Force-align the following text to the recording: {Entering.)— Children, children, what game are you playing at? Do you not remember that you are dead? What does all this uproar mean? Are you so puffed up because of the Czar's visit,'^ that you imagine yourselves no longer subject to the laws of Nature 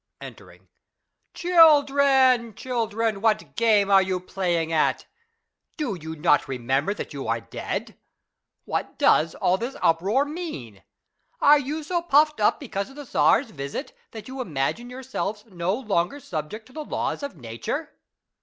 {Entering.)— 0.19 0.67
Children, 1.35 2.55
children, 2.55 3.21
what 3.21 3.55
game 3.55 3.91
are 3.91 4.01
you 4.01 4.19
playing 4.19 4.73
at? 4.73 5.05
Do 5.77 5.93
you 5.93 6.15
not 6.15 6.47
remember 6.47 6.95
that 6.95 7.13
you 7.13 7.27
are 7.27 7.39
dead? 7.39 7.99
What 8.65 8.97
does 8.97 9.35
all 9.35 9.59
this 9.59 9.75
uproar 9.79 10.25
mean? 10.25 10.81
Are 11.39 11.59
you 11.59 11.83
so 11.83 12.01
puffed 12.01 12.39
up 12.39 12.59
because 12.59 12.89
of 12.89 12.95
the 12.95 13.05
Czar's 13.05 13.51
visit,'^ 13.51 13.91
that 14.09 14.27
you 14.27 14.41
imagine 14.41 14.89
yourselves 14.89 15.45
no 15.45 15.75
longer 15.75 16.19
subject 16.19 16.65
to 16.65 16.73
the 16.73 16.83
laws 16.83 17.21
of 17.21 17.37
Nature 17.37 17.93